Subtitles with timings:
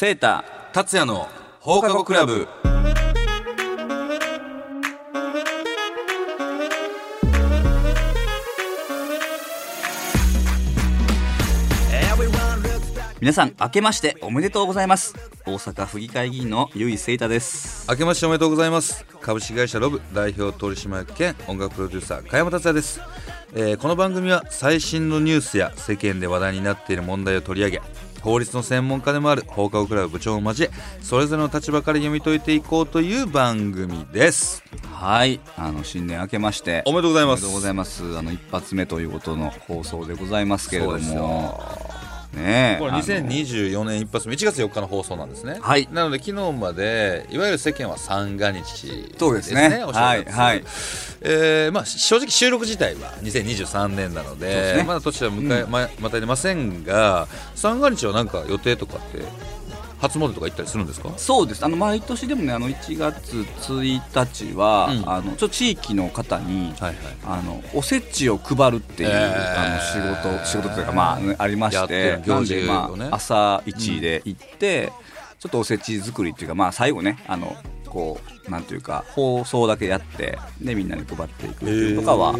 [0.00, 1.28] セータ達也の
[1.60, 2.48] 放課後クラブ。
[13.20, 15.14] 皆さん明けましておめでとうございます。
[15.44, 17.86] 大阪府議会議員の由井聖太です。
[17.90, 19.04] 明けましておめでとうございます。
[19.20, 23.02] 株式会社ロブ代表取締役兼音楽プロデューサー加山達也です、
[23.52, 27.82] えーこの番組は最新のニュースや世間で話題になっている問題を取り上げ
[28.22, 34.62] 法律の専門家でもある放課後クラブ部長を交えそれぞれの立場から読み解いていこうという番組です。
[34.92, 35.40] はい。
[35.56, 36.82] あの新年明けまして。
[36.86, 37.44] おめでとうございます。
[37.44, 38.18] おめでとうございます。
[38.18, 40.98] あの一発目ということの放送でございますけれども。
[40.98, 41.89] よ
[42.32, 42.76] ね。
[42.76, 43.02] えこれあの。
[43.02, 45.58] 2024年一発目1月4日の放送なんですね。
[45.60, 45.88] はい。
[45.92, 49.68] なので昨日までいわゆる世間は三が日ですそうですね。
[49.84, 50.64] はいはい。
[51.22, 54.84] えーまあ、正直収録自体は2023年なのでね。
[54.86, 59.18] まだ年は迎え、ままたいでませんが三が日はなんか予定とかって
[60.00, 61.10] 初詣とか行ったりするんですか？
[61.16, 61.64] そうです。
[61.64, 65.08] あの毎年でもねあの1月1日は、うん。
[65.10, 66.96] あのちょっと地域の方に、はいはい。
[67.26, 69.18] あのおせちを配るっていう、えー。
[69.56, 72.22] あの仕事仕事というかまあねありましてる。
[72.24, 74.92] 行事をねまあ朝一で行って、
[75.38, 82.38] ちょっとおせち作りっていうかまあ最後ねあのこうなんていうか放送だけやってでみんなに配っていくっていうとかは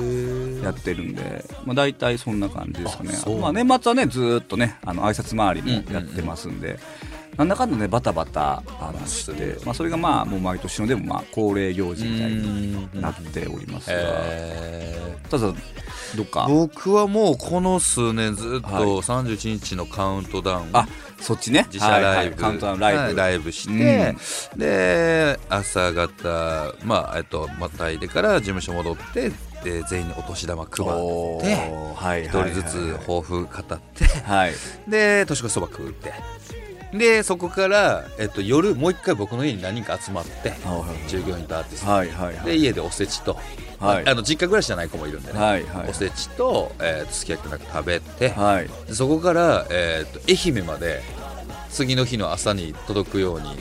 [0.63, 3.13] やってるんで、まあ、大体そんな感じですかね。
[3.41, 6.79] まあ、年末はねずーっとねあの挨拶回りもやってますんで、
[7.41, 15.55] なんだかんだねバタバタあのして、まあ、それがまあもう毎年のでもまあ恒例行事みたいになっておりますが、えただど
[16.23, 16.47] っか？
[16.51, 18.85] 僕はもうこの数年ずっとはい。
[18.85, 20.87] 31日のカウントダウン、あ
[21.19, 21.65] そっちね？
[21.73, 24.15] 自社ライブ、はいはいカウントダウンライブ、はいライブして、
[24.59, 29.31] で朝方まあえっとまたいでから事務所戻って
[29.65, 31.95] で全員にお年玉配おってー。
[31.95, 32.25] はい。
[32.25, 34.53] 一人ずつ抱負語ってはい。
[34.87, 36.13] で年越しそば食うって
[36.93, 40.53] でそこから、えっと、夜もう一回僕の家に何人か集まって
[41.09, 41.91] 従業員とアーティスト。
[41.91, 42.45] はいはいはい。
[42.47, 43.37] で家でおせちと、
[43.79, 44.09] はい。
[44.09, 48.69] あの実家暮らしじゃない子もいるんでね、はいはいおせちと、えー、すき焼きなんか食べて、はい。
[48.89, 50.21] でそこから、えー、と
[50.53, 51.03] 愛媛まで
[51.71, 53.57] 次の日の朝に届くように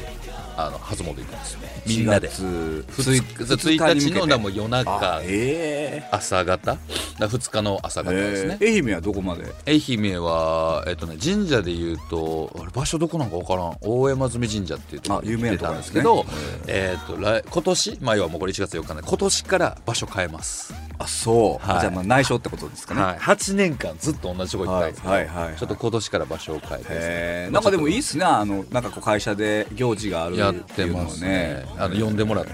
[0.68, 2.30] あの初詣行くんですよみんなで。
[2.30, 6.78] 1 1日のだもう夜中え朝方。
[7.20, 9.46] だ2日の朝え方ですね、愛媛はどこまで？
[9.68, 13.78] 愛媛は、えっとね、神社でいうとあれ場所どこなんか分からん。
[13.82, 16.26] 大山積神社っていうところあ有名なに出たんですけど、
[16.68, 21.80] えっと来今年、まあ、要はもうこれ1月4日なんで今年から場所変えます、あそう、はい。
[21.82, 25.56] じゃあまあ内緒ってことですかね、はい、8年間ずっと同じとこ行ってたんですけど、はいはいはい。
[25.58, 27.50] ちょっと今年から場所を変えてね。
[27.52, 28.26] なんかでもいいっすね。
[28.26, 31.66] あのなんかこう会社で行事があるやっってますね。
[31.78, 32.52] あの呼んでもらって。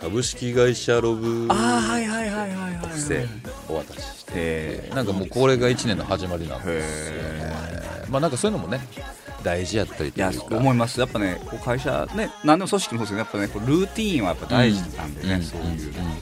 [0.00, 3.28] 株式会社ロブああはいはいはいはいはい
[3.68, 4.32] お渡しして。
[4.34, 7.20] へなんかもうこれが1年の始まりなんですよね。
[8.02, 8.80] えまあなんかそういうのもね
[9.42, 10.56] 大事やったりというか。
[10.56, 10.98] 思います。
[11.00, 15.76] やっぱねこう会社ね何でも組織もそうですけどやっぱねこうルーティーンはやっぱ大事なんでね、うんそういう、うんへ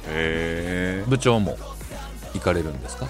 [0.09, 1.57] え部長も
[2.35, 3.07] 行かれるんですか？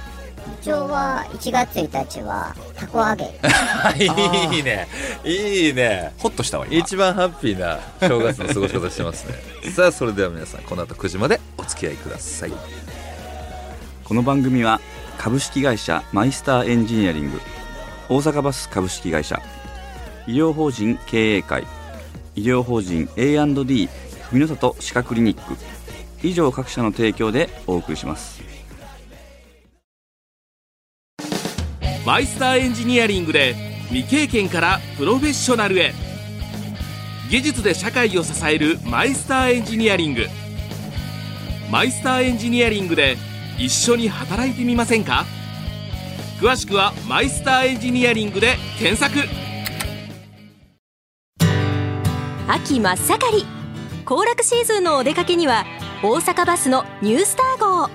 [0.60, 3.24] 一応は1月1日はたこ揚げ。
[4.04, 4.88] いいね。
[5.24, 6.12] いいね。
[6.18, 6.78] ほっとしたわ今。
[6.78, 9.34] 一番ハッピーな正月の過ごし方してますね。
[9.70, 12.52] さあそれでは皆さんこの後9時までお付き合いください。
[14.04, 14.80] この番組は
[15.16, 17.40] 株式会社マイスターエンジニアリング。
[18.08, 19.40] 大阪バス株式会社。
[20.26, 21.66] 医療法人経営会。
[22.34, 23.88] 医療法人 A&D
[24.30, 25.56] 文の里歯科クリニック。
[26.22, 28.47] 以上各社の提供でお送りします
[32.08, 33.54] マイスターエンジニアリングで
[33.90, 35.92] 未経験からプロフェッショナルへ。
[37.28, 40.24] 技術で社会を支えるマイスターエンジニアリング。
[41.70, 43.18] マイスターエンジニアリングで
[43.58, 45.26] 一緒に働いてみませんか？
[46.40, 49.28] 詳しくはマイスターエンジニアリングで検索。
[52.48, 53.46] 秋真っ盛り。
[54.06, 55.66] 行楽シーズンのお出かけには
[56.02, 57.90] 大阪バスのニュースター号。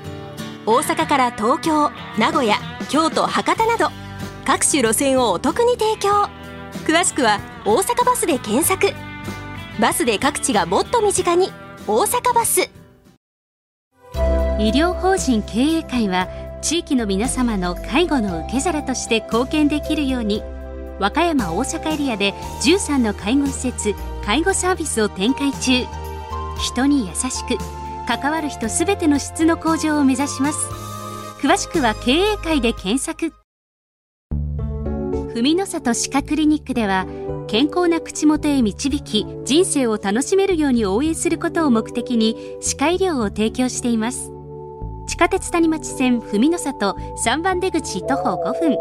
[0.68, 2.58] 大阪から東京名古屋
[2.90, 3.90] 京都博多など
[4.46, 6.30] 各種路線をお得に提供。
[6.86, 8.94] 詳しくは「大阪バス」で検索。
[9.80, 11.52] バスで各地がもっと身近に
[11.88, 12.70] 「大阪バス」
[14.60, 16.28] 医療法人経営会は
[16.62, 20.44] 地域の皆様の介護の受け皿として貢献できるように
[21.00, 23.96] 和歌山大阪エリアで13の介護施設
[24.26, 25.86] 介護サービスを展開中。
[26.60, 27.58] 人に優しく
[28.08, 30.60] 関わる人すべての質の向上を目指します。
[31.42, 33.34] 詳しくは経営会で検索。
[35.34, 37.08] 文の里歯科クリニックでは
[37.48, 44.32] 健康な口元へ導き人生を楽しめるように応援することを目的に歯科医療を提供しています。
[45.08, 46.96] 地下鉄谷町線文の里
[47.26, 48.78] 3番出口徒歩5分。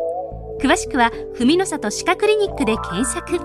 [0.60, 3.40] 詳しくは文の里歯科クリニックで検索。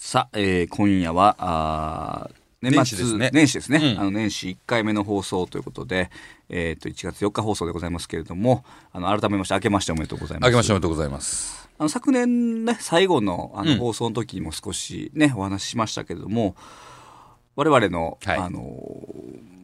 [0.00, 2.30] さあ、えー今夜はあ
[2.70, 3.30] 年末年始ですね。
[3.32, 4.00] 年始ですね、うん。
[4.00, 6.10] あの年始1回目の放送ということで、
[6.48, 10.48] えー、と1月4日放送でございますけれどもあの改めまして明けましておめでとうございます。
[10.48, 11.68] あけましておめでとうございます。
[11.78, 13.68] あの昨年ね最後のあうん。
[13.68, 16.54] の放送の時にも少しね、お話ししましたけれども
[17.56, 18.38] 我々の、はい。
[18.38, 18.62] あの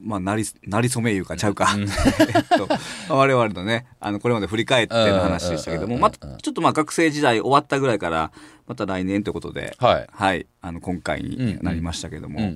[0.03, 2.69] まあなりなりそめいうかちゃうか、 えっと
[3.15, 5.91] 我々のねあのこれまで振り返っての話でしたけどうん。
[5.93, 5.97] うん。
[5.97, 5.97] うん。
[5.97, 6.01] うん。
[6.01, 8.33] もまたちょっとまあ学生時代終わったぐらいから
[8.71, 10.07] また来年ということではい。
[10.13, 12.55] はいあの今回になりましたけども、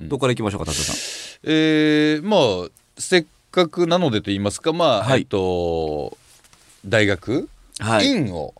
[0.00, 0.96] どこから行きましょうか達田さん？
[1.44, 5.20] えー、まあせっかくなのでと言いますかまあ、はい。
[5.20, 6.16] えっと
[6.86, 8.06] 大学、はい。
[8.06, 8.54] 院を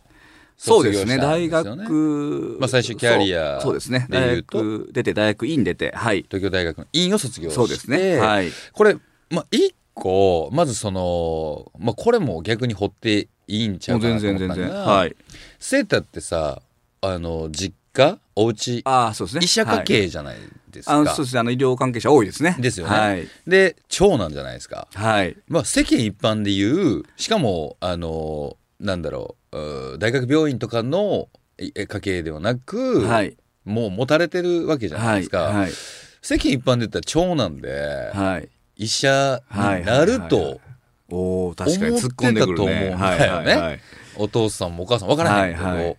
[0.57, 1.23] そう卒業したんですね。
[1.23, 4.05] 大学まあ最初キャリアそうですね。
[4.07, 6.23] 大学出て大学院出てはい。
[6.29, 7.55] 東京大学の院を卒業して。
[7.55, 8.17] そうですね。
[8.17, 8.49] はい。
[8.73, 8.95] これ
[9.31, 15.15] まあ一個まずその、まあ、これも逆に掘っていいんちゃもううかな全然全と思ったのが然はい。
[15.57, 16.61] セータってさ
[17.01, 19.43] あの実家お家ああそうですね。
[19.43, 20.37] 医者家系じゃない
[20.69, 21.39] ですか、あのそうですね。
[21.39, 22.55] あの医療関係者多いですね。
[22.59, 22.95] ですよね。
[22.95, 24.87] はい、で長男じゃないですか。
[24.93, 31.27] はい、まあ、世間一般で言うしかもあのなんだろう大学病院とかの
[31.57, 33.35] 家系ではなく、はい。
[33.65, 35.71] もう持たれてるわけじゃないはいですか、はい。
[36.21, 38.49] 世間一般で言ったら長男ではい。
[38.75, 40.59] 医者になると
[41.09, 42.95] おお確かに突っ込んでと思うんだよね。
[42.95, 43.19] はい。
[43.19, 43.57] はい。
[43.57, 43.79] はい。
[44.15, 45.75] お父さんもお母さんも分からないけど、はい。
[45.75, 45.97] はい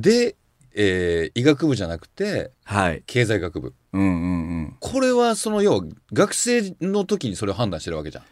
[0.00, 0.36] で、
[0.74, 3.02] えー医学部じゃなくてはい。
[3.06, 3.74] 経済学部。
[3.92, 4.76] うんうんうん。
[4.80, 8.24] これはその要は学生の時にそれを判断してるわけじゃん。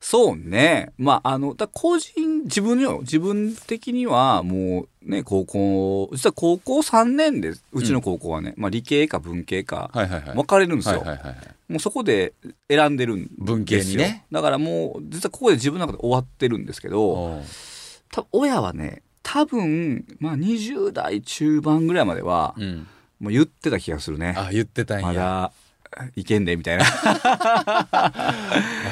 [0.00, 0.92] そうね。
[0.98, 3.00] まああのだ個人自分よ。
[3.00, 9.90] 自分的にはもうね高校実は高校3年でうちの高校はね、まあ、理系か文系か。
[9.92, 11.72] 分かれるんですよ、はいはいはいはい。
[11.72, 12.34] もうそこで
[12.68, 13.36] 選んでるんですよ。
[13.38, 14.24] 文系にね。
[14.30, 17.42] だからもう実はここで自分の中で終わってるんですけど、うん。
[18.10, 22.86] 多分親はね多分、まあ、20代中盤ぐらいまでは、うん、
[23.18, 24.36] もう言ってた気がするね。
[24.38, 25.06] あ言ってたんや。
[25.06, 25.52] まだ
[26.14, 26.84] いけんでみたいな。
[27.90, 28.22] あ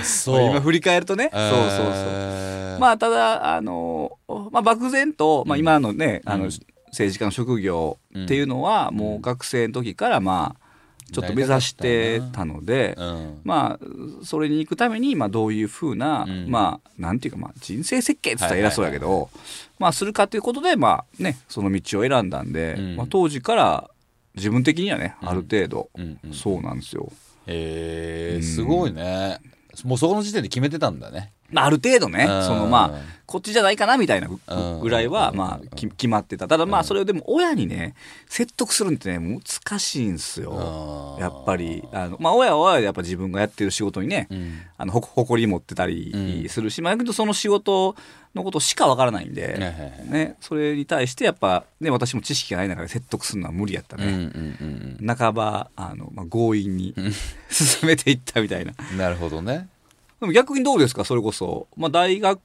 [0.03, 0.51] そう。
[0.51, 1.31] 今振り返るとね。
[1.33, 1.83] そうそうそうそ
[2.77, 2.79] う。
[2.81, 4.19] まあただあの、
[4.51, 6.51] まあ、漠然と、まあ、今のね、あのうん。
[6.89, 10.64] 政治家の職業っていうのは、もう学生の時からまあ
[11.13, 16.51] ちょっと目指してたので、うん、まあそれに行くために、まあ、どういうふうな、うん。
[16.51, 19.29] まあなんていうか、まあ、人生設計って言ったら偉そうやけど、はいはい
[19.79, 22.97] まあするかということでまあねその道を選んだんで、うん。
[22.97, 23.91] まあ、当時から
[24.35, 25.29] 自分的にはね、うん。
[25.29, 25.91] ある程度、
[26.33, 27.13] そうなんですよ。
[27.47, 28.43] えー、うん。
[28.43, 29.41] すごいね。
[29.85, 31.33] もうそこの時点で決めてたんだね。
[31.51, 32.45] まあ、ある程度ねうん。
[32.45, 33.01] そのまあ
[33.35, 34.29] こっちじゃないかなみたいな
[34.81, 35.37] ぐらいはうん。
[35.37, 36.47] まあき決まってた。
[36.47, 36.83] ただまうん。
[36.83, 37.95] あそれをでも親にね
[38.29, 41.17] 説得するのってね難しいんですよ。
[41.19, 41.83] やっぱり。
[41.93, 44.61] あのまあ親はやっぱ自分がやってる仕事にねうん。
[44.79, 46.49] あのほ誇り持ってたうりん。
[46.49, 47.97] するし、まあ、逆に言うとその仕事
[48.37, 49.57] のことしかわからないんで、
[50.09, 57.13] ね、それに対してやっぱ、ね、私も知識がない中で説得するのは無理やったね、うん半ばあの、まあ、強引にうん。
[57.51, 58.75] 進めていったみたいな。
[58.93, 58.99] うん。
[58.99, 59.69] なるほどね。
[60.21, 61.05] でも逆にどうですか？
[61.05, 62.41] それこそ、まあ、大学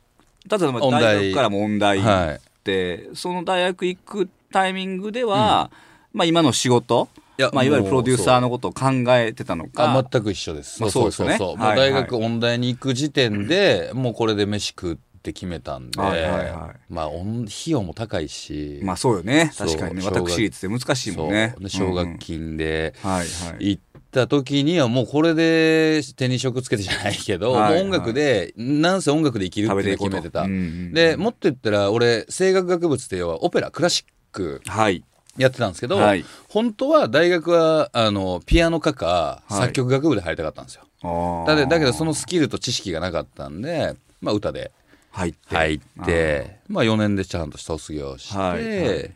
[0.50, 1.02] 例えば音大。
[1.02, 2.36] 大学からも音大行はい。
[2.36, 5.72] って、その大学行くタイミングでは、
[6.14, 10.06] まあ、今の仕事、いやまあ、いわゆるプロデューサーものことを考えてたのか。
[10.12, 10.82] 全く一緒です。
[10.82, 11.38] まあそうですよね。
[11.38, 11.58] そうそう。
[11.58, 11.68] もう。
[11.68, 19.54] はい大学音大に行く時点で、もうこれで飯食って決めたんで、はいはいはまあ音費用も高いし、まあそうよね。
[19.58, 20.02] 確かにね。
[20.04, 21.56] 私立って難しいもんね。
[21.68, 23.10] 奨学金でうん。
[23.10, 23.24] はいは
[23.58, 23.70] い。
[23.70, 30.42] 行った時にはもうこれで手に職つけてじゃないけど、はい音楽で、なんせ音楽で生きるって決めてた。
[30.42, 35.04] うんうんでもっと言ったら俺声楽学部って要はオペラクラシックはい。
[35.38, 36.26] やってたんですけど、はい。
[36.50, 39.62] 本当は大学はあのピアノ科かはい。
[39.62, 41.46] 作曲学部で入りたかったんですよ。
[41.48, 44.72] だでだけどそのスキルと知識がなかったんで、まあ、歌で
[45.12, 45.56] 入って。
[45.56, 49.12] 入ってまあ、4年でちゃんと卒業して、はいはい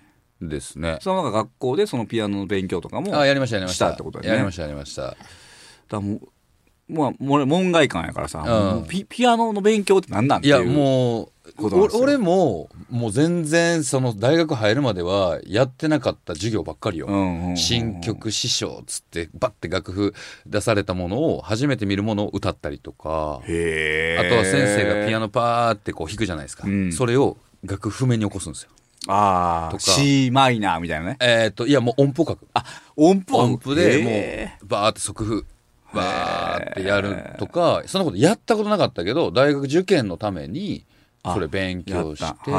[0.50, 0.98] ですね。
[1.02, 3.86] そのなんか学校でそのピアノの勉強とかもあやりましたやりました。
[3.88, 4.36] したってことだよね。
[4.36, 5.02] やりましたやりました。
[5.02, 5.18] だか
[5.92, 6.22] らもう
[6.90, 8.88] まあもう門外漢やからさ、うん。
[8.88, 12.02] ピピアノの勉強って何なんていういやもうことなんですよ。
[12.02, 17.58] お俺ももう全然その大学入るまではやってなかった授業ばっかりよ、うんうんうんうん。
[17.58, 20.14] 新曲師匠っつってバッて楽譜
[20.46, 23.42] 出されたものを初めて見るものを歌ったりとか。
[23.48, 26.92] へあとは先生がピアノノパーってこう弾くじゃないですか、うん。
[26.92, 28.70] それを楽譜目に起こすんですよ
[29.08, 29.84] ああとか。
[29.84, 31.18] C マイナーみたいなね。
[31.20, 32.48] えっ、といやもう音符書く。
[32.96, 33.36] 音符？
[33.36, 35.46] 音符でへもうバーって速譜
[35.94, 40.86] バーってやるとかそんなことやったことなかったけど大学受験のために
[41.24, 42.36] それ勉強した。
[42.44, 42.52] て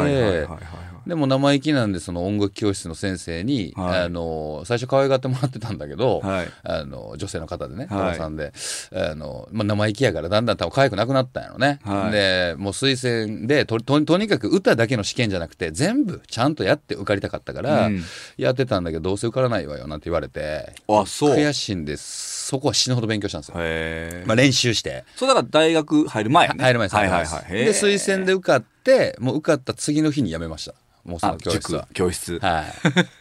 [1.07, 4.01] でも生意気なんでその音楽教室の先生に、はい。
[4.05, 6.49] あの最初可愛がってもらってたんだけど、はい。
[6.63, 8.17] あの女性の方でね、はい。
[8.17, 8.53] さんで
[8.93, 12.13] あの、まあ、生意気やからだんだん多分可愛くなくなったんやろね、はい。
[12.13, 18.03] でもう推薦でとととにかく歌だけの試験じゃなくて全部ちゃんとやって受かりたかったから、うん。
[18.37, 21.37] やってたんだけどどうせ受からないわよなんて言われてあそう。
[21.37, 22.45] 悔しいんです。
[22.47, 25.05] そこは死ぬほど勉強したんですよ、まあ、練習して。
[25.17, 26.55] そうだから大学入る前ね。
[26.59, 26.97] 入る前です。
[26.97, 27.53] はいはいはい。
[27.53, 32.39] で推薦で受かってもう受かった次の日に辞めましたもうそあの教室塾は教室。
[32.39, 32.65] はい。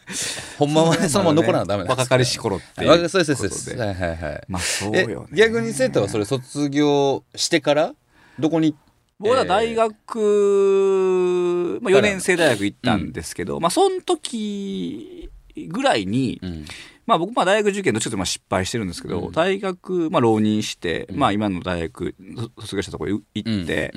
[0.58, 3.76] ほんまはねそのまま残らなダメなんです若かりし頃っていう若そうですそうです。
[3.76, 4.44] はいはいはい。
[4.48, 5.28] まあそうえよね。
[5.32, 7.94] 逆に生徒はそれ卒業してから
[8.38, 8.74] どこに？
[9.18, 15.30] 僕は大学、まあ、4年生大学行ったんですけど、まあその時
[15.68, 16.64] ぐらいに、うん。
[17.06, 19.32] まあ僕まあ大学受験のちょっとまあ失敗してるんですけど、うん。
[19.32, 21.18] 大学まあ浪人して、うん。
[21.18, 22.14] まあ今の大学
[22.56, 23.22] そ卒業したとこ行
[23.62, 23.94] って、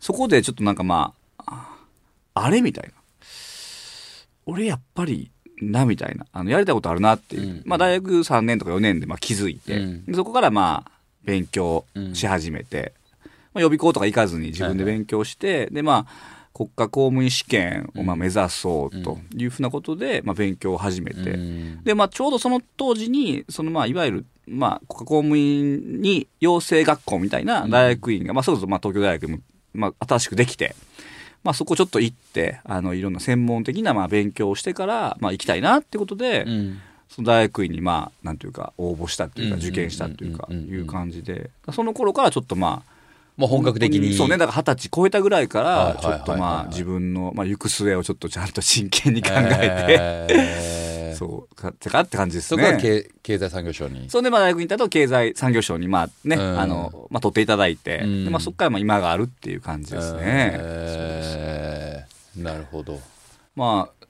[0.00, 1.76] そこでちょっとなんかまあ
[2.34, 2.90] ああれみたいな
[4.48, 6.26] 俺やっぱりなみたいな。
[6.32, 7.62] あのやりたいことあるなっていう、うん。
[7.66, 10.04] まあ大学3年とか4年でまあ気づいて、うん。
[10.06, 10.90] でそこからまあ
[11.24, 12.94] 勉強し始めて、
[13.52, 21.84] まあ、予備校とか行かずに自分で勉強して、でまあ国家公務員試験をまあ目指そうというふうなことで、まあ、勉強を始めて、うん。
[21.84, 29.38] でまあちょうどその当時にそのまあいわゆるまあ国家公務員に養成学校みたいな大学院が、まあそれこそまあ東京大学も
[29.74, 30.74] まあ新しくできて、
[31.44, 36.80] まあそこちょっと行ってあのいろんな専門的なまあ勉強をしてからまあ行きたいなってことで、うん。
[37.08, 41.50] その大学院にまあなんていうか応募したっていうかうん受験したっていうかいう感じで。
[41.72, 42.92] その頃からちょっとまあ
[43.38, 44.12] もう本格的に。
[44.14, 50.74] そうねだから二十歳超えたぐらいからちょっとまあ自分のまあ行く末をちょっとちゃんと真剣に考ええー。
[50.74, 50.77] て
[51.18, 51.54] そう。
[51.54, 52.78] かってかって感じですそこはね。
[52.80, 54.08] 経経済産業省に。
[54.10, 56.58] そんでまあ大学に行ったと経済産業省にまあね、うん。
[56.60, 58.24] あのまあ取っていただいて、うん。
[58.24, 60.20] でまあそこからまあ今があるっていう感じですね。
[60.60, 62.42] えー。
[62.42, 63.00] なるほど。
[63.56, 64.06] まあ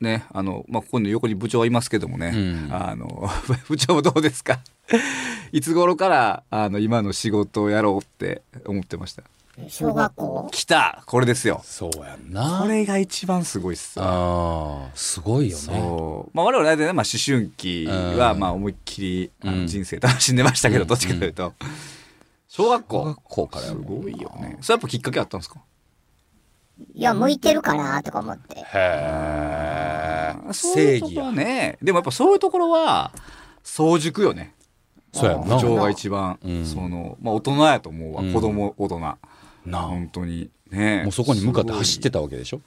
[0.00, 2.68] ねあのまあここの横に部長はいますけどもね、うん。
[2.74, 3.28] あの
[3.68, 4.60] 部長もどうですか？
[5.52, 9.22] いつ頃からあの今の仕事をやろうって思ってました？
[9.68, 10.48] 小学校？
[10.50, 11.02] 来た。
[11.06, 11.60] これですよ。
[11.64, 12.60] そうやんな。
[12.62, 14.06] これが一番すごいっすわ。
[14.06, 15.62] ああすごいよね。
[15.62, 16.36] そう。
[16.36, 18.40] まあ我々大体ね、まあ、思春期はうん。
[18.40, 19.60] まあ思いっきりあうん。
[19.62, 20.88] の人生楽しんでましたけど、うん。
[20.88, 21.52] どっちかというと、
[22.48, 24.56] 小学小校学校からやするごいよね。
[24.62, 25.60] それやっぱきっかけあったんですか？
[26.94, 28.58] いや、向いてるかなとか思って。
[28.58, 31.78] へえそういうところはね。
[31.82, 33.12] でもやっぱそういうところは
[33.62, 34.54] 早熟よね。
[35.12, 35.56] そうやんな。
[35.56, 36.66] 部長が一番、うん。
[36.66, 38.32] そのまあ大人やと思うわ、うん。
[38.32, 39.00] 子供大人
[39.66, 39.82] なあ。
[39.82, 40.50] 本当に。
[40.70, 41.02] ね。
[41.02, 42.60] もうそこに向かって走ってたわけでしょ？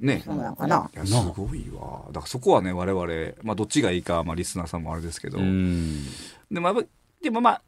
[0.00, 0.22] ね。
[0.24, 0.90] そうなのかな？
[0.94, 2.02] いやすごいわ。
[2.08, 3.06] だからそこはね我々、
[3.42, 6.04] まあ、どっちがいいかはまあリスナーさんもあれですけど、うん。
[6.50, 6.82] でもやっぱ
[7.22, 7.62] でもまあまあ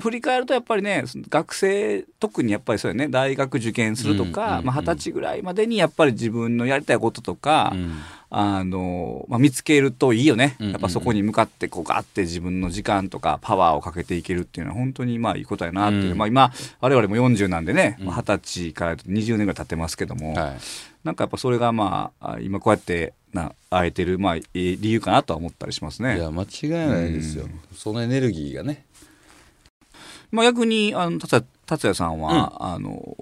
[0.00, 3.08] 振り返るとやっぱりね学生特にやっぱりそうよね。
[3.08, 4.66] 大学受験するとうんうんかうん。
[4.66, 8.00] まあ二十歳ぐらいまでにやっぱり自分のやりたいこととか、うん。
[8.28, 16.18] あのまあ、見つけるといいよね、やっぱそこに向かってこうガーって自分の時間とかパワーをかけていけるっていうのは本当にまあいいことやなっていう、うん。
[16.18, 20.56] まあ、今我々も40なんでね二十、歳から20年ぐらい経ってますけども、はい。
[21.04, 26.16] なんかやっぱそれがまああ今こうやってな会えてる、まあ、理由かなとは思ったりしますね。
[26.16, 27.44] いや間違いないですよ。
[27.44, 27.60] うん。
[27.76, 28.84] そのエネルギーがね
[30.30, 33.16] まあ、逆にあの達也達也さんは、あの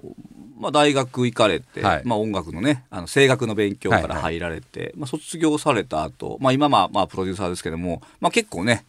[0.57, 2.01] まあ、大学行かれて、はい。
[2.05, 8.85] まあ、音楽のねあの声楽の勉強から入られて、まあ、卒業された後、まあ今まあまあプロデューサーですけども、まあ、結構ね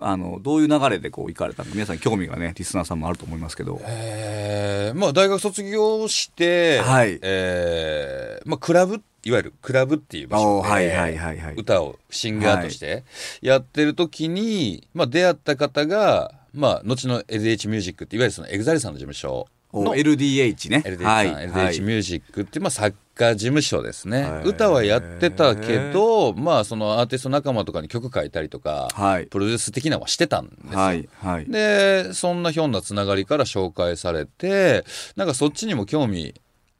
[0.00, 3.80] あのどういう流れでこう行かれたのか皆さん興味がねリスナーさんもあると思いますけど。
[3.84, 4.98] えー。
[4.98, 7.18] まあ大学卒業して、はい。
[7.22, 11.54] えーまあ、クラブいわゆるクラブっていう場所で、おーはいはいはいはい。
[11.54, 13.04] 歌をシンガーとして
[13.40, 19.46] やってる時に、まあ、出会った方が、まあ、後の LDH ミュージックっていわゆるその EXILE さんの事務所。
[19.72, 20.82] のお LDH ね。
[20.84, 24.44] LDH さん、はい LDH MUSIC っていう、まあ、作家事務所ですね、はい。
[24.44, 29.26] 歌はやってたけど、まあ、そのアーティスト仲間とかに曲書いたりとか、はい。
[29.26, 31.44] プロデュース的なのはしてたんですよ、はいはい。
[31.46, 34.84] でそんなひょんなつながりから紹介されて
[35.16, 36.34] なんかそっちにも興味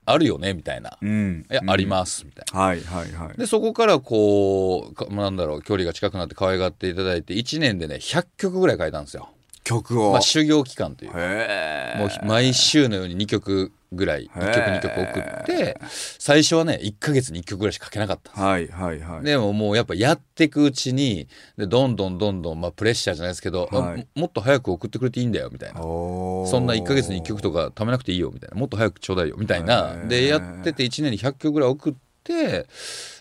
[0.06, 1.46] あるよねみたいな「うん。
[1.50, 2.58] いや、あります」みたいな。
[2.58, 3.36] はいはいはい。
[3.36, 9.28] でそこからこうかなんだろう距離が近くなって可愛がっていただいて1年でね100曲ぐらい書いたんですよ、
[9.68, 11.10] 曲を、まあ、修行期間という。
[11.10, 11.18] か
[11.98, 15.80] もう毎週のように2曲ぐらいへ1曲2曲送って
[16.18, 18.44] 最初はね1ヶ月に1曲ぐらいしか書けなかったんです。
[18.44, 19.24] はいはいはい。
[19.24, 24.00] でももうやっぱやっていくうちにでどんどんどんどん、まあ、プレッシャーじゃないですけど、はい。
[24.00, 25.80] あもっと早く送ってくれていいんだよみたいな。
[25.80, 28.56] そんな1ヶ月に1曲とか貯めなくていいよみたいな。
[28.56, 29.96] もっと早くちょうだいよみたいな。
[30.06, 31.94] でやってて1年に100曲ぐらい送っ
[32.24, 32.66] て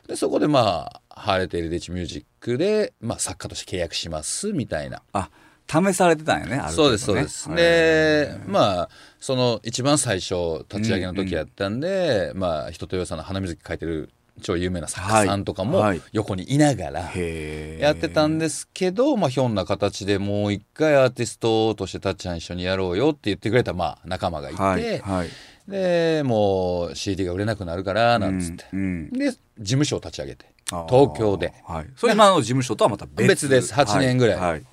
[0.08, 5.02] でそこでまあ晴れて LDH ミュージックで、まあ、作家として契約しますみたいな。
[5.14, 5.30] あ
[5.70, 14.10] 試されてたんやねそうですそうです、でまあその一番最初立ち上げの時やったんで、まあ人とよさんの花水木書いてる
[14.42, 25.30] 超有名な作家さんとかもはい横にいながらやってたんですけど、まあ、ひょんな形でもう一回アーティストとしてたっちゃん一緒にやろうよって言ってくれた、まあ、仲間がいて、はいはい。
[25.68, 29.10] でもう CD が売れなくなるからなんつって、うんうん。
[29.12, 30.46] で事務所を立ち上げて
[30.88, 31.54] 東京で。
[31.66, 31.88] はい。
[31.96, 33.28] それ今の事務所とはまた別。
[33.28, 33.74] 別です。
[33.74, 34.40] 8年ぐらい。
[34.40, 34.64] はい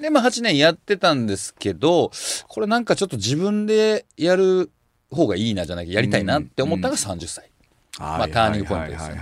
[0.00, 2.10] で、まあ、8年やってたんですけど
[2.46, 4.70] これなんかちょっと自分でやる
[5.10, 7.50] 方がいいなじゃなきゃやりたいなって思ったのが30歳、
[7.98, 8.18] はい。
[8.18, 9.20] まあターニングポイントですね。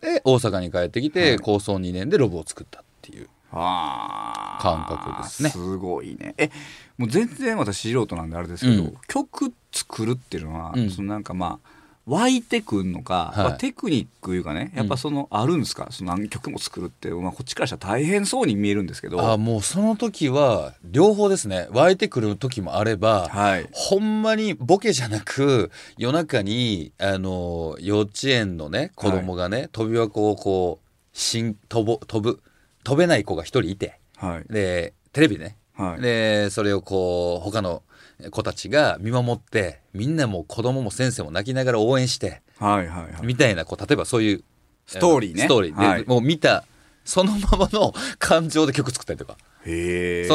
[0.00, 1.38] で大阪に帰ってきて、はい。
[1.38, 5.50] 構想2年でロブを作ったっていう感覚ですね。
[5.50, 6.34] すごいね。
[6.36, 6.50] え
[6.98, 8.96] もう全然私素人なんであれですけど、うん。
[9.08, 10.90] 曲作るっていうのは、うん。
[10.90, 11.68] そのなんかまあ
[12.04, 13.44] 湧いてくんのか、はい。
[13.44, 15.86] まあテクニックいうかねやっぱその、あるんですか？
[15.90, 19.32] その何曲も作るって、まあ、こっちからしたら大変そうに見えるんですけど。
[19.32, 21.68] あもうその時は両方ですね。
[21.70, 23.68] 湧いてくる時もあれば、はい。
[23.70, 30.80] ほんまにボケじゃなく夜中にあの幼稚園のね子供がね、飛び箱をこ
[31.14, 32.40] うしん飛ぼ飛ぶ
[32.82, 34.00] 飛べない子が一人いて。
[34.16, 34.52] はい。
[34.52, 36.00] でテレビね、はい。
[36.00, 37.82] でそれをこう他の
[38.30, 43.26] 子たちが見守ってみんなもう子供も先生も泣きながら応援してはいはいはい。
[43.26, 44.44] みたいなこう例えばそういう
[44.86, 45.42] ストーリーね。
[45.42, 46.04] ストーリーで、はい。
[46.06, 46.64] もう見た
[47.04, 49.36] そのままの感情で曲作ったりとか。
[49.64, 49.68] そ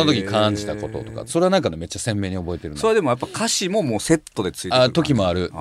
[0.06, 1.24] の時感じたこととか。
[1.25, 2.79] それはなんかねめっちゃ鮮明に覚えてるな。
[2.79, 5.51] それでもやっぱ歌詞ももうセットでついてくるあ時もある。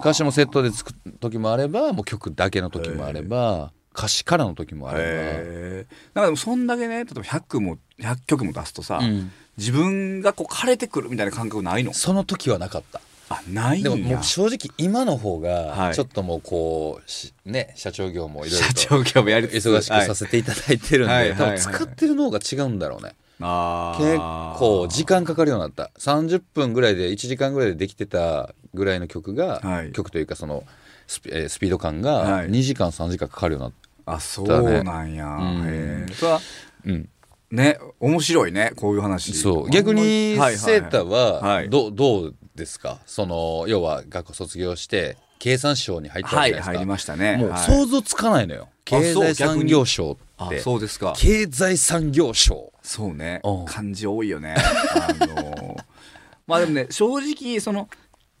[0.00, 5.94] 歌詞もセットで作る時もあればもう曲だけの時もあれば歌詞からの時もあれへー。
[6.14, 11.92] なんかでもそんだけね例えば100も100曲も出すとさ、ば、うん自分がこう枯れてくるみたいな感覚ないの？
[11.92, 13.00] その時はなかった。
[13.30, 15.88] あないんでやももう正直今の方はい。
[15.88, 21.30] がちょっともうこうしね社長業もいろいろ社と長業もやりつつ忙しくさせていただいてるんで、はい。
[21.32, 21.60] はいはい。
[21.60, 25.90] 多分使ってる脳が違うんだろうね、あ結ー構時間かかるようになった。
[25.98, 29.92] 30分ぐらいで1時間ぐらいでできてたぐらいの曲が、はい。
[29.92, 30.64] 曲というかその
[31.06, 32.50] スピ,えー、スピード感はがい。
[32.50, 33.72] 2時間3時間かかるようになっ
[34.16, 35.62] あそうなんや、うん。
[35.66, 36.14] へー。
[36.14, 36.44] それはた、
[36.86, 37.08] うん、
[37.50, 39.32] ね面白いねこういう話。
[39.34, 39.70] そう。
[39.70, 40.58] 逆にはいはいはい。
[40.58, 41.70] セータははい。
[41.70, 42.98] ど,、どうですか？
[43.06, 47.36] その要は学校卒業して経産省に入ったじゃないですか、入りましたね。
[47.36, 47.60] もうはい。
[47.60, 50.60] 想像つかないのよ、経そう済産業省あって。
[50.60, 51.14] そうですか。
[51.16, 52.72] 経済産業省。
[52.82, 53.40] そうね。
[53.44, 53.64] うん。
[53.64, 54.54] 漢字多いよね。
[54.58, 55.76] あのー。
[56.46, 57.88] まあでもね正直その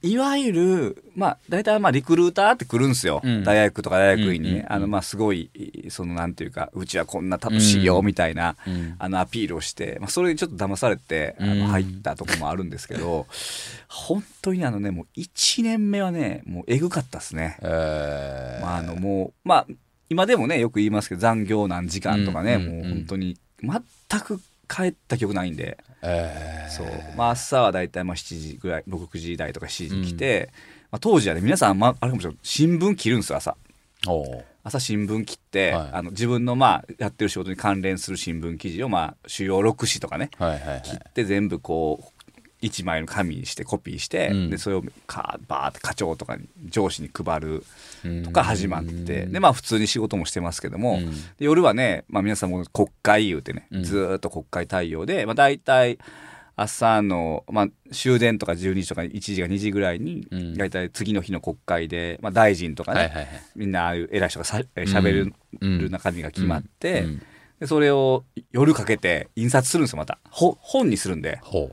[0.00, 3.42] いわゆるまあ大体まあリクルーターって来るんですよ、うん。
[3.42, 4.48] 大学とか大学院に。
[4.48, 4.72] ね、うんうんうん。
[4.72, 5.50] あのまあすごい
[5.90, 8.94] そのなんていうかうちはこんな楽しいよみたいな、うん。
[8.98, 11.58] あのアピールをして、まあ、それにちょっと騙されてあうん。
[11.58, 13.26] の入ったとこもあるんですけど、
[13.88, 17.58] 本当にあのねもう1年目はねもうえぐかったですね。
[17.62, 18.62] えー。
[18.62, 19.66] まあ、あのもうまあ
[20.10, 22.74] 今でもねよく言いますけど残業何時間とかね、うんうんうん。
[22.76, 26.70] もう本当に全く帰った記憶ないんで、えー。
[26.70, 26.86] そう。
[27.16, 30.50] まあ、朝は大体まあ7時ぐらい6時台とか7時に来て、
[30.90, 32.38] まあ、当時はね皆さん、まあ、あれかもしれない。
[32.42, 33.56] 新聞切るんですよ朝。
[34.62, 35.88] 朝新聞切って、はい。
[35.92, 40.82] あの自分のまあやってる仕事に関連する新聞記事をまあ主要6紙とかねはいはいはい。
[40.82, 42.17] 切って全部こう
[42.62, 44.50] 1枚の紙にしてコピーして、うん。
[44.50, 47.64] でそれをかバーって課長とかに上司に配る
[48.04, 48.22] うん。
[48.24, 51.00] とか始まって、でまあ普通に仕事もしてますけども、
[51.38, 53.84] 夜はね、まあ、皆さんも国会言うてね、うん。
[53.84, 55.98] ずーっと国会対応で、まあ、大体
[56.56, 60.54] 朝の、まあ、終電とか12時とか1時か2時ぐらいに、うん。
[60.56, 65.90] 大体次の日の国会で、まあ、大臣とかね、みんなああいう偉い人がさしゃべるうん。
[65.90, 67.22] 中身が決まって、うん。
[67.60, 70.18] でそれを夜かけて印刷するんですよまた。
[70.30, 71.40] ほ本にするんで。
[71.42, 71.72] ほ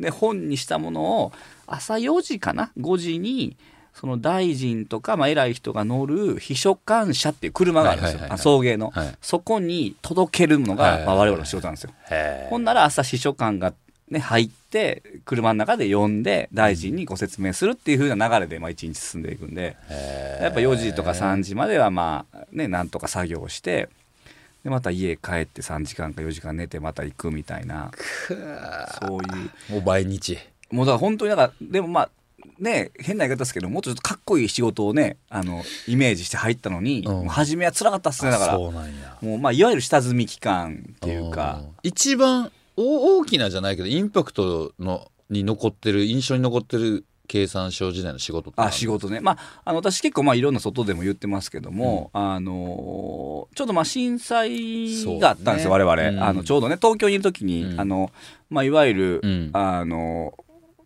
[0.00, 1.32] で本にしたものを
[1.66, 3.56] 朝4時かな？5時に
[3.94, 9.14] その大臣とか、まあ、偉い人が乗る秘書官車っていう車があるんですよ、送迎の、はい。
[9.22, 11.90] そこに届けるのが、まあ、我々の仕事なんですよ、
[12.50, 13.72] ほんなら朝秘書官が、
[14.10, 19.76] ね、入って車の中で呼んで大臣にご説明するっていう風な流れで、まあ、1日進んでいくんで。
[19.88, 23.88] えやっぱ4時とか3時まではまあねなんとか作業して
[24.64, 27.90] でまた家帰って3時間か4時間寝てまた行くみたいな。
[28.28, 29.20] そうい
[29.70, 29.72] う。
[29.72, 30.38] もう毎日。
[30.70, 32.10] もうだから本当にだからでもまあ
[32.58, 37.28] ね変な言い方ですけどもうちょっとかっこいい仕事をねあのイメージして入ったのに、うん。
[37.28, 38.52] 初めは辛かったっすねだから。
[38.54, 39.18] そうなんや。
[39.20, 41.60] もうまあいわゆる下積み期間っていうか。
[41.62, 41.74] ん。
[41.82, 49.20] 一番お大きなじゃないけどインパクトのに残ってる印象に残ってる経産省時代の仕事あ仕事ね。
[49.20, 55.84] まああの私結構まあいろんな外でも言ってますけども、あのちょうどまあ震災があったんですよ、ね。
[55.84, 56.22] 我々、うん。
[56.22, 57.80] あのちょうどね東京にいる時に、うん。
[57.80, 58.10] あの
[58.50, 59.50] まあいわゆる、うん。
[59.52, 60.34] あの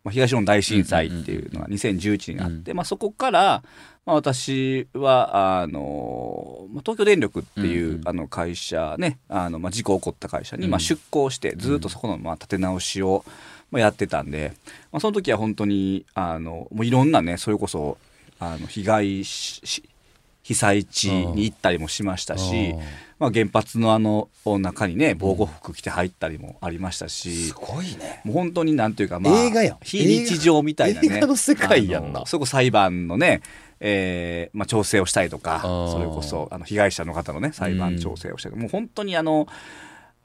[0.05, 3.63] まあ東日本大震災っていうのが2011年にあって、まあ、そこから、
[4.07, 10.71] まあ、私はあのまあ東京電力っていう、うんあの会社ねあの、まあ、事故起こった会社に、うん。
[10.71, 13.25] まあ、出向してずっとそこの、まあ、立て直しを、
[13.71, 14.55] まあ、やってたんで、
[14.93, 17.99] まあ、その時は本当にあのもういろんなねそれこそ
[18.41, 22.79] あの被害被災地に行ったりもしましたしうん、
[23.19, 24.29] まあ、原発のあの
[24.59, 27.53] 中にね防護服着て入ったりもありましたしす。
[27.53, 28.23] ごいね。
[28.25, 29.77] もう本当になんていうか、まあ、映画やん。
[29.83, 31.17] 非日常みたいなね。
[31.19, 32.25] 映画の世界やんな。
[32.25, 33.43] それこそ裁判のね、
[33.81, 39.47] えーまあ、調整をしたりとかそれこそあの被害者の方のね裁判調整をしたり、もう本当にあの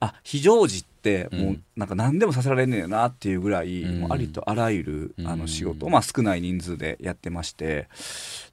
[0.03, 4.01] あ非常時ってもうなんか何でもさせられんねんよなっていうぐらい、うん。
[4.01, 5.39] もうありとあらゆるあうん。
[5.39, 7.87] の仕事を、まあ、少ない人数でやってまして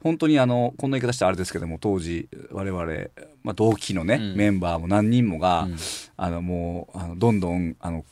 [0.03, 2.87] 本当にあのこんな言い方したらあれですけども当時我々、
[3.43, 4.37] まあ、同期のね、うん。
[4.37, 5.77] メンバーも何人もが、うん。
[6.17, 8.05] あのもうあのどんどんあの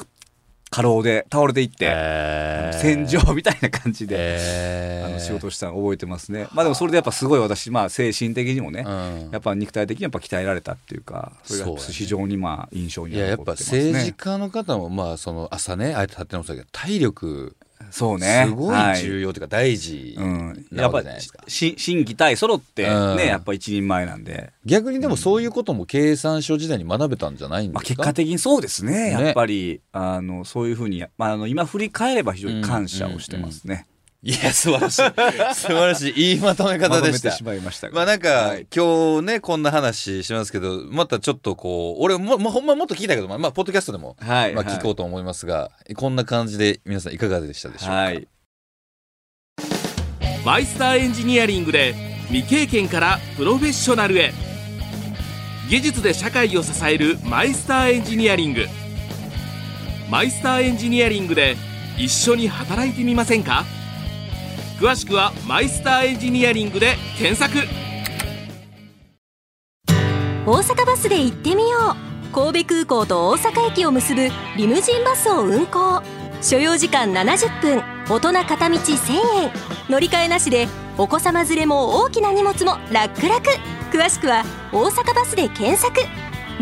[0.78, 6.46] 過労で倒れていって、えー戦場みたいな感じで、えーあの仕事をしたのを覚えてますね。
[6.52, 8.88] まあでもそれでやっぱすごい私、まあ精神的にもね、う
[9.28, 13.92] んやっぱ肉体的にやっぱ鍛えられたっていうか、それが非常にまあ印象にいややっぱ残ってますね。
[13.92, 17.56] 政治家の方もまあその朝ねあえて立ってましたけど体力
[17.90, 18.44] そうね。
[18.46, 21.44] すごい重要というか大事うん、なやっぱわけじゃないですか。
[21.48, 23.16] し心技体揃ってうん。
[23.16, 29.11] ね、やっぱ一人前なんで、逆にでもそういうことも経産省時代に学べたんじゃないんまあ、ですか、結果的にそうですね、ね。
[29.11, 33.87] やっぱりあのそういうふうに、まあ、あの今振り返れば非常に感謝をしてますね。
[34.20, 35.54] いや素晴らしい。
[35.54, 36.12] 素晴らしい。
[36.35, 37.28] いいまとめ方でした。
[37.28, 38.66] まとめてしまいましたがまあなんか、はい。
[38.74, 48.28] 今日ねこんな話しますけどまたちょっとこう俺ももほんまもっと聞きたいけどまあ、まあ、ポッドキャストでも、はい、まあ、聞こうと思いますが、こんな感じで皆さんいかがでしたでしょうか、はい。
[50.44, 51.94] マイスターエンジニアリングで
[52.28, 54.33] 未経験からプロフェッショナルへ。
[55.70, 58.66] 技術で社会を支えるマイスターエンジニアリング。
[60.11, 61.57] マイスターエンジニアリングで
[61.96, 63.64] 一緒に働いてみませんか？
[64.80, 67.66] 詳しくはマイスターエンジニアリングで検索。
[70.46, 71.96] 大阪バスで行ってみよ
[72.32, 72.32] う。
[72.32, 76.02] 神戸空港と大阪駅を結ぶリムジンバスを運行。
[76.40, 77.82] 所要時間70分。
[78.08, 79.12] 大人片道1000
[79.42, 79.50] 円。
[79.88, 83.34] 乗り換えなしでお子様連れも大きな荷物も楽々。
[83.90, 86.00] 詳しくは大阪バスで検索。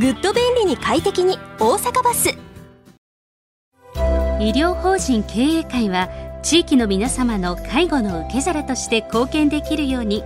[0.00, 2.30] ぐっと便利に快適に大阪バス。
[4.38, 6.08] 医療法人経営会は
[6.42, 10.22] 地域の皆様の介護の受け皿として貢献できるように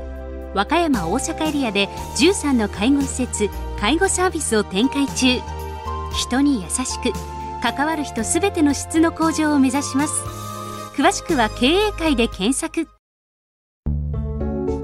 [0.54, 5.40] 和歌山大阪エリアで13の介護施設介護サービスを展開中。
[6.12, 7.12] 人に優しく
[7.62, 10.12] 関わる人すべての質の向上を目指します。
[10.96, 12.88] 詳しくは経営会で検索。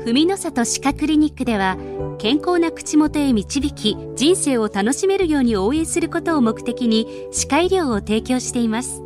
[0.05, 1.77] 文の里歯科クリニックでは
[2.19, 9.06] 健康な口元へ導き人生を楽しめるように応援することを目的に歯科医療を提供しています。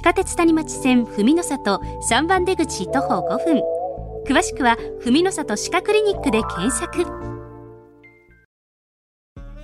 [0.00, 3.62] 地下鉄谷町線文の里3番出口徒歩5分。
[4.26, 7.04] 詳しくは文の里歯科クリニックで検索。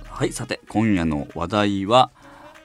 [0.03, 2.11] はい、さて今夜の話題は、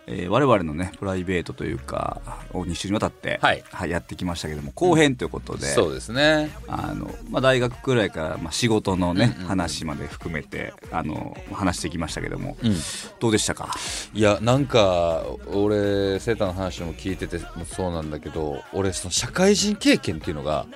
[0.07, 2.21] えー我々のねプライベートというか
[2.53, 3.63] を2週にわたって、はい。
[3.89, 6.51] やってきましたけども後編ということで、そうですね。
[6.69, 9.49] あのまあ、大学くらいから、まあ、仕事のね、うんうんうん。
[9.49, 12.75] 話まで含めてあの話してきましたけどもうん。
[13.21, 13.69] どうでしたか？
[14.13, 20.67] いやなんか俺セーターの話も聞いててもそうなんだけど俺その社会人経験っていうのが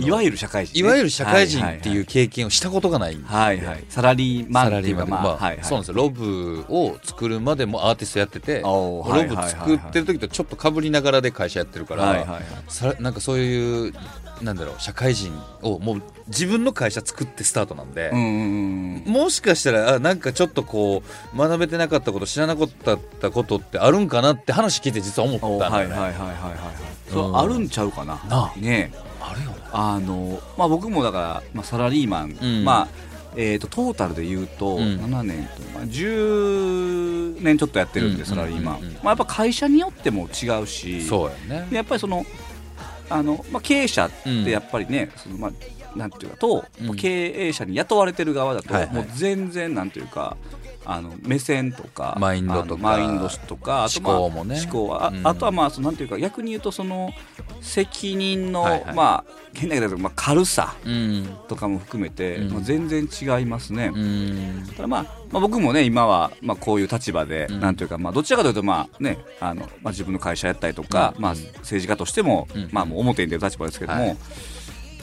[0.00, 3.16] いわゆる社会人ね、いわゆる社会人はいっていう経験をしたことがない。
[3.16, 5.94] んではいはい、はいサラリーマンっていうかまあ、まあはいはい、そうなんですよ。
[5.94, 12.42] ロブを作るまでもアーティストやっててロブはいはいはい作ってる時とちょっとかぶりながらで会社やってるから、はいはいはい。
[12.68, 13.92] さなんかそういう
[14.42, 15.32] なんだろう社会人
[15.62, 21.02] をもう自分の会社作ってスタートなんで、うんうんうんもしかしたらあなんかちょっとこ
[21.34, 22.68] う学べてなかったこと知らなかっ
[23.20, 25.94] たことってあるんかなって話聞いて実は思ったんおだよね、
[27.34, 28.14] あるんちゃうかな。
[28.28, 28.58] なあ。
[28.58, 29.13] ねあるよね
[29.72, 32.64] あのまあ僕もだから、まあ、サラリーマン、うん。
[32.64, 32.88] まあ
[33.36, 35.00] えー、とトータルで言うと、うん。
[35.00, 38.94] 7年と、まあ、10年ちょっとやってるんで、うんサラリーマン、うんうんうん。
[38.94, 41.66] まあ、やっぱ会社によっても違うしそうやね。
[41.70, 42.24] でやっぱりその
[43.10, 46.96] あの、まあ、経営者ってやっぱりね、そのまあ、なんていうかと、うん。
[46.96, 50.36] 経営者に雇われてる側だと、もう全然なんていうか
[50.84, 54.60] あの目線とかマインドとかマインドとかあとまあ思考もね。
[54.60, 55.26] 思考はあ,、うん。
[55.26, 57.10] あとはまあそのなんていうか逆に言うとその
[57.60, 58.94] 責任の、はいはい。
[58.94, 61.36] まあ変な言い方だけどまあ、軽さうん。
[61.48, 62.52] とかも含めて、うん。
[62.52, 63.92] まあ、全然違いますね。
[63.94, 64.66] うん。
[64.76, 67.60] ただまあ、まあ、僕もね今はまあこういう立場で、うん。
[67.60, 71.22] なんというかまあどちらかというとまあねあの、まあ、自分の会社やったりとか、うん。
[71.22, 72.68] まあ、政治家としても、うん。
[72.72, 74.16] まあもう表に出る立場ですけども、はい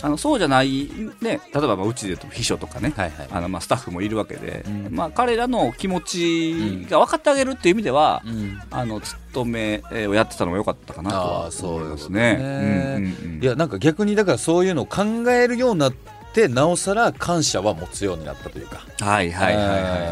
[0.03, 0.89] あのそうじゃない
[1.21, 3.27] ね例えばまあうちでと秘書とかね、はいはい。
[3.31, 4.87] あのまあスタッフもいるわけで、うん。
[4.91, 8.59] まあ彼らの気持ちが分かってあげるっていう意味では、うん。
[8.71, 13.13] あの勤めをやってたのが良かったかなとあはーそう思いますね。
[13.41, 18.81] いやなんか逆にだからそういうのを考えるようになっってなおさら感謝は持つようになったというか。
[18.99, 19.65] はいはいはい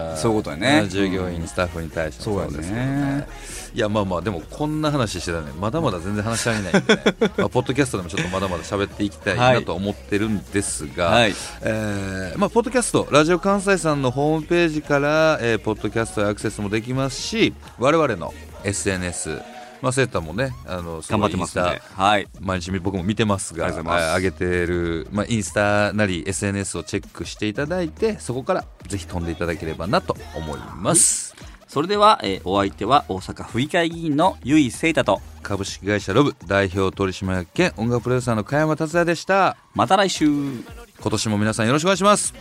[0.10, 0.18] はい。
[0.18, 0.88] そういうことやね。
[0.90, 3.28] 従業員スタッフに対してもそうやですけどね。
[3.72, 7.04] いやまあまあでもこんな話してたらねまだまだ全然話し足りないんでね。
[7.38, 9.66] まあポッドキャストでもちょっとまだまだ喋っていきたいはない。
[9.66, 11.36] と思ってるんですが、はい。
[11.62, 19.40] えーまあ、ポッドキャストラジオ関西さんのホームページから、えーポッドキャストへアクセスもできますし我々の SNS
[19.82, 21.70] まあ、セーターもねあのす頑張ってますんで。
[21.70, 22.28] インスタはい。
[22.40, 24.12] 毎日僕も見てますがありがとうございます。
[24.12, 31.36] はい上げてる、まあ、インスタなり SNS をチェックしていただいてそこからぜひ飛んでいただければなと思います、
[31.68, 39.58] それでは、えーお相手は大阪府議会議員の由井聖太と株式会社ロブ代表取締役兼音楽プロデューサーの加山達也でした。
[39.74, 40.26] また来週。
[40.28, 42.34] 今年も皆さんよろしくお願いします。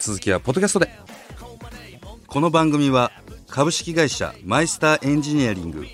[0.00, 0.90] 続きはポッドキャストで。
[2.26, 3.12] この番組は
[3.48, 5.86] 株式会社マイスターエンジニアリング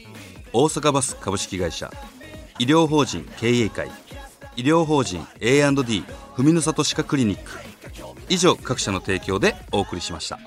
[0.54, 1.90] 大阪バス株式会社
[2.58, 3.90] 医療法人経営会
[4.54, 6.04] 医療法人 A&D
[6.36, 7.50] 文の里歯科クリニック。
[8.28, 10.38] 以上各社の提供でお送りしました。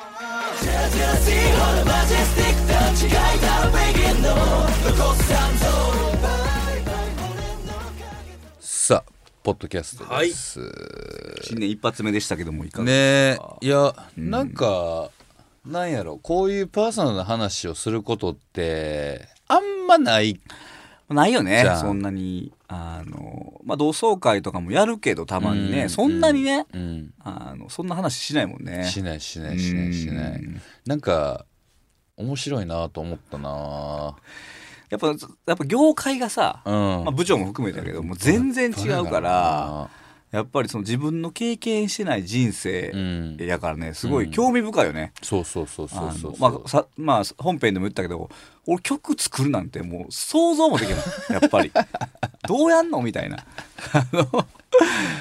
[8.60, 9.12] さあ
[9.44, 10.60] ポッドキャストです、
[11.44, 13.58] 新年一発目でしたけどもいかがですか？
[13.62, 15.10] いや、なんか
[15.66, 20.40] なんやろこういうパーソナルな話をすることってあんまない。
[21.10, 22.52] ないよねそんなに。
[22.68, 28.86] あのまあ同窓会とかもやるけどたまにね、うんそんなにね、うんあのそんな話しないもんね。
[28.86, 30.62] しないしないしないしないうん。
[30.86, 31.46] なんか
[32.18, 34.16] 面白いなと思ったな。
[34.90, 35.14] やっぱや
[35.54, 39.90] っぱ業界がさ、うん、まあ、部長も含めたけどもう全然違うから
[40.36, 43.38] やっぱりその自分の経験してない人生うん。
[43.40, 46.32] やからねすごい興味深いよね、そうそうそうそうあそう。
[46.34, 48.30] のまあさまあ本編でも言ったけど
[48.66, 51.00] 俺曲作るなんてもう想像もできない。
[51.30, 51.72] やっぱり。
[52.48, 53.38] どうやんのみたいな。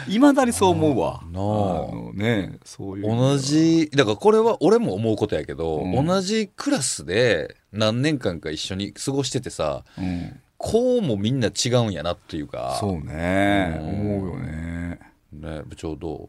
[0.08, 1.22] いまだにそう思うわ。
[1.30, 1.42] なあ。
[1.42, 6.06] のねそういう同じだからこれは俺も思うことやけど、うん。
[6.06, 12.76] 同じクラスで何年間か一緒に過ごしててさうん、こうもみんな違うんやなっていうか。
[12.80, 13.76] そうね。
[13.78, 13.88] うん
[14.20, 14.98] 思うよね。
[15.32, 16.28] ね部長ど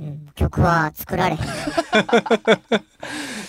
[0.00, 0.02] う？
[0.02, 1.42] ん曲は作られへん。
[1.42, 1.44] う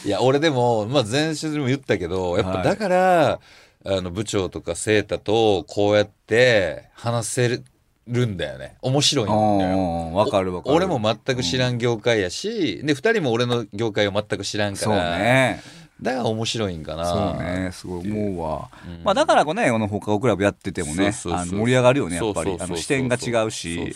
[0.06, 2.56] いや俺でも、まあ、前週でも言ったけどやっはい。
[2.58, 3.40] ぱだから、
[3.86, 7.62] あの部長とかセータとこうやって話せ
[8.08, 8.76] るんだよね。
[8.82, 9.40] 面白いんだよ。
[9.78, 10.76] うんわかるわかる。
[10.76, 15.62] 俺も全く知らん業界やし、で2人も俺の業界を全く知らんかそうら、ね
[16.02, 17.06] だから面白いんかな。
[17.06, 19.04] そうねすごい思うわ、うん。
[19.04, 22.58] まあだからこうねこの放課後クラブやっててもね盛り上がるよねやっぱり。
[22.76, 23.96] 視点が違うし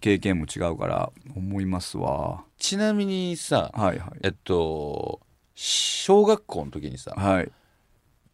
[0.00, 2.44] 経験も違うから思いますわ。
[2.58, 4.10] ちなみにさはいはい。
[4.22, 5.20] えっと
[5.54, 7.50] 小学校の時にさはい。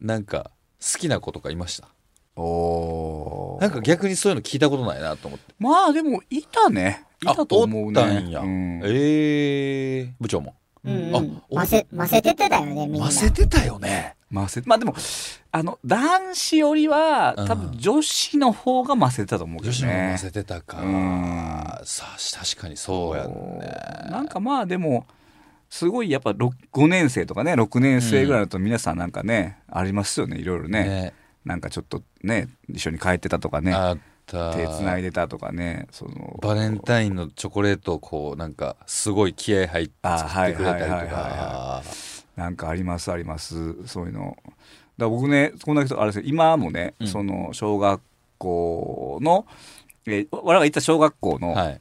[0.00, 1.88] なんか好きな子とかいました？
[2.36, 3.60] おー。
[3.60, 5.52] なんか逆にそういうの聞いたことないなと思って。
[5.58, 7.04] まあでもいたね。
[7.20, 8.00] いたと思うね。
[8.00, 8.80] あおったんや、うん。
[8.84, 10.54] ええ部長も？
[10.84, 11.42] うんあうん。
[11.52, 13.06] ませ、ませててたよね、みんな。
[13.06, 14.14] ませてたよね。
[14.30, 14.94] ませまあでも
[15.52, 17.46] あの男子よりはうん。
[17.46, 19.92] 多分女子の方がませてたと思うけ女どね。
[19.92, 20.80] 子もませてたか。
[20.82, 21.64] うん。
[21.84, 24.10] さあ確かにそうやんね。
[24.10, 25.06] なんかまあでも
[25.70, 30.84] すごいやっぱろ5年生とかね6年生ぐらいだと皆さんなんかね、ありますよねいろいろね。
[30.84, 31.14] ね。
[31.44, 33.74] なんかちょっとね一緒に帰ってたとかね
[34.28, 34.54] た。
[34.54, 36.38] 手つないでたとかねその。
[36.40, 41.82] バレンタインのチョコレートをこうなんかすごい気合入ってあ作ってくれたりとか。
[42.36, 43.74] なんかありますあります。
[43.86, 44.36] そういうの。
[44.96, 47.06] だ僕ねこんだけあれですよ今もね、うん。
[47.08, 48.00] その小学
[48.38, 49.46] 校の、
[50.06, 51.80] えー我々が行った小学校の、はい。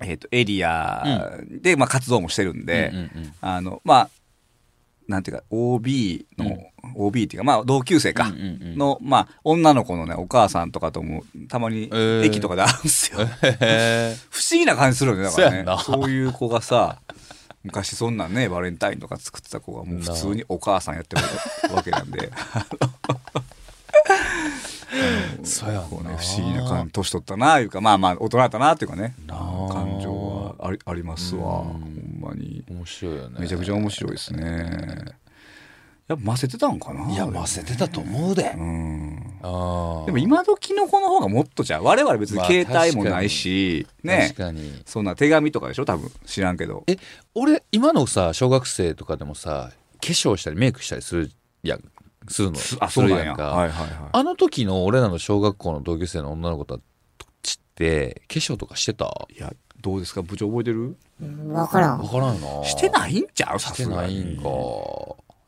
[0.00, 3.34] えー、とエリアで、まあ、活動もしてるんで、うんうんうん。
[3.40, 4.10] あのまあ
[5.08, 6.58] なんていうか OB の、
[6.94, 12.24] OB っていうかまあ同級生か、のまあ女の子のねお母さんとかともたまにえー。
[12.24, 15.64] 駅とかで会うんですよ、へ 不思議な感じするよねだからね。
[15.82, 16.98] そういう子がさ
[17.64, 21.22] 昔そんなんねバレンタインとか作ってた子がもう普通にお母さんやってる
[21.74, 22.30] わけなんで。
[24.94, 29.14] え そうやこうね不思議な感じ年取ったないうかまあまあ大人だったなっていうかね。
[29.26, 31.60] 感情はありありますわ。
[31.60, 32.64] うんほんまに。
[32.68, 33.40] 面白いよね。
[33.40, 35.18] めちゃくちゃ面白いですね。
[36.08, 38.54] やっぱませてたんかないやませてたと思うで。
[38.56, 39.38] うん。
[39.42, 44.28] ああでも今時の子の方がもっとじゃあ我々別にまあ携帯もないし、ね。
[44.36, 44.82] 確かに。
[44.86, 46.10] そんな手紙とかでしょ多分。
[46.24, 46.84] 知らんけど。
[46.86, 46.96] え
[47.34, 51.30] 俺今のさ小学生とかでもさ化粧したりメイクしたりする
[51.62, 51.84] やん。
[52.28, 52.58] するの。
[52.80, 53.34] あそうなんや。
[53.34, 53.90] んか、はいはいはい。
[54.12, 56.80] あの時の俺らの小学校の同級生の女の子たち
[57.78, 59.28] って化粧とかしてた？
[59.30, 60.22] いやどうですか？
[60.22, 60.96] 部長覚えてる？
[61.22, 61.98] うんわからん。
[61.98, 62.08] 分。
[62.08, 62.64] からんよな。
[62.64, 63.60] してないんちゃう？
[63.60, 64.48] さしてすがにないんか。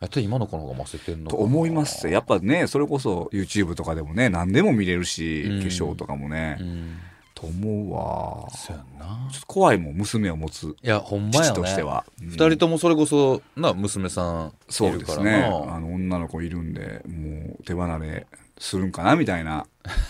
[0.01, 5.61] やったら今の子の方がませてんのと思いますやっぱねそれこそ YouTube とかでもね何でも見れるし、うん。
[5.61, 6.99] 化粧とかもね、うん。
[7.35, 8.49] と思うわ。
[8.51, 9.29] そうやんな。
[9.31, 10.75] ちょっと怖いもん娘を持つ。
[10.83, 11.47] いやほんまやね。
[11.49, 12.29] 父としては、うん。
[12.29, 15.75] 二人ともそれこそな娘さんそいうるからですねな。
[15.75, 18.27] あの女の子いるんでもう手離れ
[18.59, 19.66] するんかなみたいな。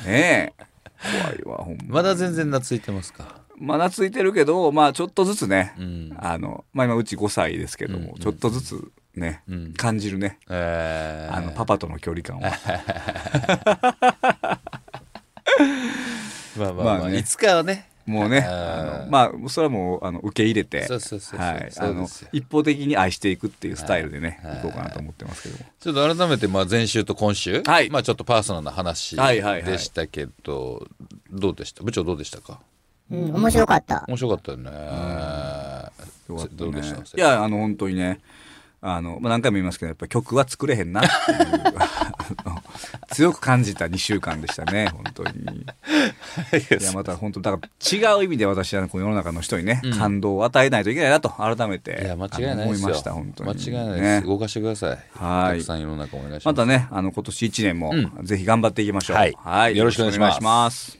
[0.07, 0.65] ねえ
[1.03, 3.41] 怖いわほんままだ全然懐いてますか？
[3.57, 6.17] まだついてるけどまあちょっとずつね、うん。
[6.19, 9.73] あのまあ今うち5歳ですけども、うんちょっとずつね、うん。
[9.75, 10.39] 感じるね。
[10.49, 12.51] えー、あのパパとの距離感は
[16.57, 17.19] まあまあまあ、まあね。
[17.19, 21.73] いつかはねもうねあまあそれはもうあの受け入れてはい。
[21.79, 24.59] あの一方的に愛していくっていうスタイルでね、はい。
[24.59, 25.71] い、こうかなと思ってますけども。
[25.79, 27.91] ちょっと改めてまあ前週と今週、はい。
[27.91, 29.63] まあちょっとパーソナルな話はいはいはい。
[29.65, 30.87] でしたけど、
[31.31, 31.85] どうでした？
[31.85, 32.61] 部長どうでしたか？
[33.11, 34.05] うん、面白かった。
[34.09, 35.93] 面白かったよね、よか
[36.43, 36.49] ったね。
[36.53, 37.01] どうでした？
[37.01, 38.21] いやあの本当にね
[38.83, 41.41] あの、まあ、何回も言いますけどやっぱ曲は作れへんなっていう。
[43.13, 45.31] 強く感じた2週間でしたね本当に。
[45.33, 46.85] い。
[46.85, 47.69] やまた本当だから
[48.15, 49.99] 違う意味で私はこの世の中の人にね、うん。
[49.99, 52.01] 感動を与えないといけないなと改めて。
[52.03, 53.51] いや間違いない思いました本当に。
[53.51, 54.23] 間違いないです、ね。
[54.27, 54.99] 動かしてください。
[55.15, 55.59] はい。
[55.59, 56.47] たくさん世の中お願いします。
[56.47, 59.77] またねあの今年1年もうぜひ頑張っていきましょう、はい。
[59.77, 60.21] よろしくお願いします。
[60.23, 61.00] よろしくお願いします